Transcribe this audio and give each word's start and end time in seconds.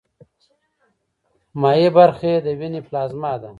مایع 1.61 1.91
برخه 1.97 2.27
یې 2.31 2.37
د 2.45 2.47
ویني 2.59 2.81
پلازما 2.87 3.33
ده. 3.41 3.49